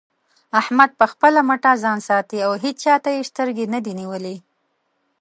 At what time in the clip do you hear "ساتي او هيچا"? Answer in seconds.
2.07-2.95